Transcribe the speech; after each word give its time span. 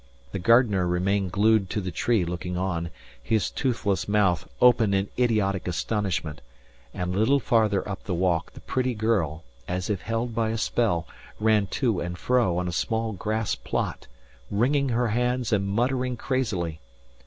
The 0.31 0.39
gardener 0.39 0.87
remained 0.87 1.31
glued 1.31 1.69
to 1.69 1.79
the 1.79 1.91
tree 1.91 2.25
looking 2.25 2.57
on, 2.57 2.89
his 3.21 3.51
toothless 3.51 4.07
mouth 4.07 4.49
open 4.59 4.95
in 4.95 5.09
idiotic 5.19 5.67
astonishment, 5.67 6.41
and 6.91 7.13
a 7.13 7.19
little 7.19 7.39
farther 7.39 7.87
up 7.87 8.05
the 8.05 8.15
walk 8.15 8.53
the 8.53 8.61
pretty 8.61 8.95
girl, 8.95 9.43
as 9.67 9.91
if 9.91 10.01
held 10.01 10.33
by 10.33 10.49
a 10.49 10.57
spell, 10.57 11.07
ran 11.39 11.67
to 11.67 11.99
and 11.99 12.17
fro 12.17 12.57
on 12.57 12.67
a 12.67 12.71
small 12.71 13.11
grass 13.11 13.53
plot, 13.53 14.07
wringing 14.49 14.89
her 14.89 15.09
hands 15.09 15.53
and 15.53 15.67
muttering 15.67 16.17
crazily. 16.17 16.79